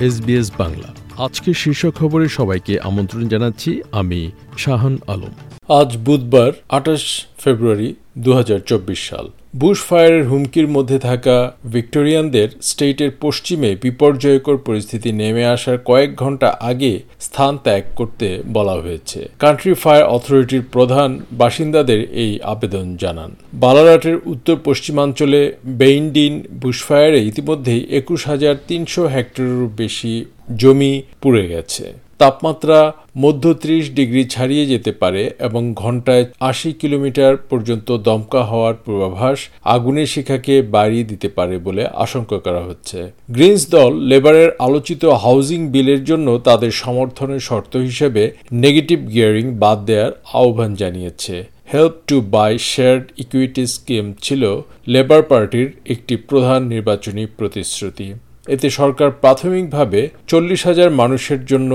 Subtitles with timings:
[0.00, 0.88] SBS Bangla.
[1.24, 5.34] আজকের শীর্ষ খবরে সবাইকে আমন্ত্রণ জানাচ্ছি আমি শাহান আলম।
[5.68, 7.04] আজ বুধবার, আঠাশ
[7.42, 7.88] ফেব্রুয়ারি
[8.24, 11.36] দু হাজার চব্বিশ সাল। বুশ ফায়ারের হুমকির মধ্যে থাকা
[11.74, 16.92] ভিক্টোরিয়ানদের স্টেটের পশ্চিমে বিপর্যয়কর পরিস্থিতি নেমে আসার কয়েক ঘণ্টা আগে
[17.26, 21.10] স্থান ত্যাগ করতে বলা হয়েছে। কান্ট্রি ফায়ার অথরিটির প্রধান
[21.42, 23.30] বাসিন্দাদের এই আবেদন জানান।
[23.64, 25.40] বালারাটের উত্তর পশ্চিমাঞ্চলে
[25.80, 30.14] বেইনডিন বুশফায়ারে ইতিমধ্যেই একুশ হাজার তিনশো হেক্টরেরও বেশি
[30.60, 31.86] জমি পুড়ে গেছে।
[32.18, 32.78] তাপমাত্রা
[33.16, 40.06] মধ্য ত্রিশ ডিগ্রি ছাড়িয়ে যেতে পারে এবং ঘন্টায় আশি কিলোমিটার পর্যন্ত দমকা হওয়ার পূর্বাভাস আগুনের
[40.06, 42.98] শিখাকে বাড়িয়ে দিতে পারে বলে আশঙ্কা করা হচ্ছে।
[43.30, 48.22] গ্রিনস দল লেবারের আলোচিত হাউজিং বিলের জন্য তাদের সমর্থনের শর্ত হিসেবে
[48.52, 51.34] নেগেটিভ গিয়ারিং বাদ দেওয়ার আহ্বান জানিয়েছে।
[51.72, 54.42] Help to buy shared equity scheme ছিল
[54.86, 58.08] লেবার পার্টির একটি প্রধান নির্বাচনী প্রতিশ্রুতি।
[58.54, 61.72] এতে সরকার প্রাথমিকভাবে চল্লিশ হাজার মানুষের জন্য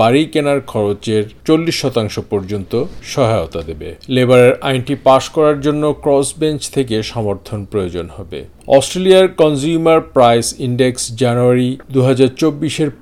[0.00, 6.62] বাড়ি কেনার খরচের চল্লিশ শতাংশ পর্যন্ত সহায়তা দেবে। লেবারের আইনটি পাশ করার জন্য ক্রস বেঞ্চ
[6.70, 12.30] থেকে সমর্থন প্রয়োজন হবে। অস্ট্রেলিয়ার কনজিউমার প্রাইস ইন্ডেক্স জানুয়ারি দু হাজার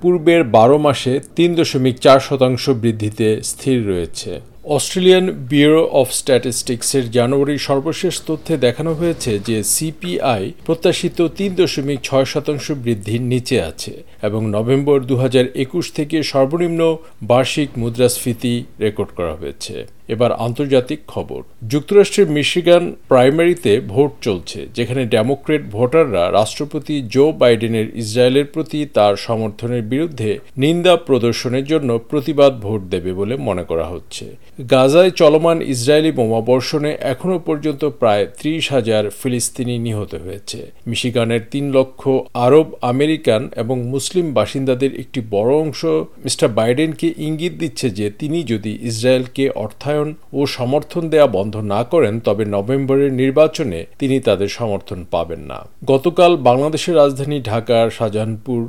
[0.00, 7.66] পূর্বের বারো মাসে তিন দশমিক চার শতাংশ বৃদ্ধিতে স্থির রয়েছে। অস্ট্রেলিয়ান ব্যুরো অফ স্ট্যাটিস্টিক্সের জানুয়ারির
[7.68, 14.40] সর্বশেষ তথ্যে দেখানো হয়েছে যে সিপিআই প্রত্যাশিত তিন দশমিক ছয় শতাংশ বৃদ্ধির নিচে আছে এবং
[14.46, 16.80] নভেম্বর দু হাজার একুশ থেকে সর্বনিম্ন
[17.22, 19.74] বার্ষিক মুদ্রাস্ফীতি রেকর্ড করা হয়েছে।
[20.14, 21.40] এবার আন্তর্জাতিক খবর।
[21.72, 29.82] যুক্তরাষ্ট্রের মিশিগান প্রাইমারিতে ভোট চলছে, যেখানে ডেমোক্রেট ভোটাররা রাষ্ট্রপতি জো বাইডেনের ইসরায়েলের প্রতি তার সমর্থনের
[29.92, 34.24] বিরুদ্ধে নিন্দা প্রদর্শনের জন্য প্রতিবাদ ভোট দেবে বলে মনে করা হচ্ছে।
[34.72, 40.58] গাজায় চলমান ইসরায়েলি বোমাবর্ষণে এখনও পর্যন্ত প্রায় ত্রিশ হাজার ফিলিস্তিনি নিহত হয়েছে।
[40.90, 42.00] মিশিগানের তিন লক্ষ
[42.46, 45.80] আরব আমেরিকান এবং মুসলিম বাসিন্দাদের একটি বড় অংশ
[46.24, 49.99] মিস্টার বাইডেনকে ইঙ্গিত দিচ্ছে যে তিনি যদি ইসরায়েলকে অর্থায়ন
[50.32, 56.32] ও সমর্থন দেয়া বন্ধ না করেন, তবে নভেম্বরের নির্বাচনে তিনি তাদের সমর্থন পাবেন না। গতকাল
[56.48, 58.60] বাংলাদেশের রাজধানী ঢাকার শাহজাহানপুর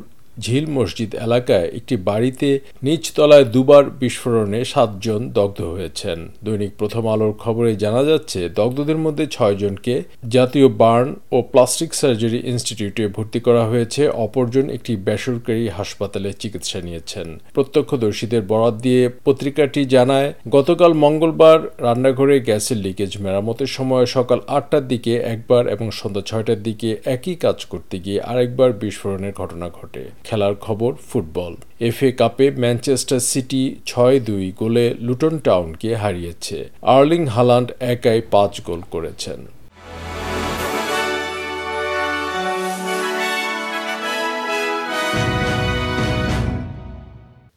[0.41, 2.49] ঝিল মসজিদ এলাকায় একটি বাড়িতে
[2.83, 9.95] নিচতলায় দুবার বিস্ফোরণে সাতজন দগ্ধ হয়েছেন। দৈনিক প্রথম আলোর খবরে জানা যাচ্ছে, দগ্ধদের মধ্যে ছয়জনকে
[10.29, 17.27] জাতীয় বার্ন ও প্লাস্টিক সার্জারি ইনস্টিটিউটে ভর্তি করা হয়েছে। অপরজন একটি বেসরকারি হাসপাতালে চিকিৎসা নিয়েছেন।
[17.53, 25.13] প্রত্যক্ষদর্শীদের বরাত দিয়ে পত্রিকাটি জানায়, গতকাল মঙ্গলবার রান্নাঘরে গ্যাসের লিকেজ মেরামতের সময় সকাল আটটার দিকে
[25.33, 30.93] একবার এবং সন্ধ্যা ছয়টার দিকে একই কাজ করতে গিয়ে আরেকবার বিস্ফোরণের ঘটনা ঘটে। খেলার খবর
[30.93, 38.61] ফুটবল। এফএ কাপে ম্যানচেস্টার সিটি ছয় দুই গোলে লুটন টাউনকে হারিয়েছে। আর্লিং হালান্ড একাই পাঁচ
[38.61, 39.45] গোল করেছেন।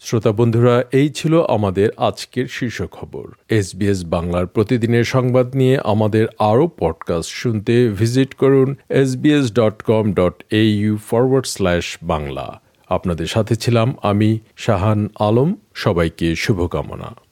[0.01, 6.71] শ্রোতা বন্ধুরা, এই ছিল আমাদের আজকের শীর্ষ খবর। এসবিএস বাংলার প্রতিদিনের সংবাদ নিয়ে আমাদের আরও
[6.79, 12.64] পডকাস্ট শুনতে ভিজিট করুন S SBS dot com dot A U forward slash Bangla.
[12.95, 17.24] আপনাদের সাথে ছিলাম আমি শাহান আলম। সবাইকে শুভকামনা।